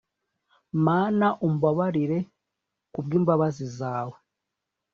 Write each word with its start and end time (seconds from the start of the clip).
mana 0.85 1.25
umbabarire 1.47 2.19
ku 2.93 2.99
bw 3.05 3.11
imbabazi 3.19 3.65
zawe 3.77 4.17